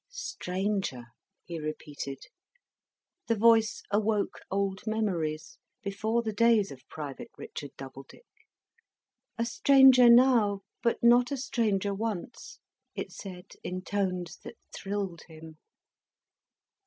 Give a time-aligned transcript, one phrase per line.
[0.09, 1.03] "Stranger!"
[1.45, 2.23] he repeated.
[3.27, 8.25] The voice awoke old memories, before the days of Private Richard Doubledick.
[9.37, 12.57] "A stranger now, but not a stranger once,"
[12.95, 15.59] it said in tones that thrilled him.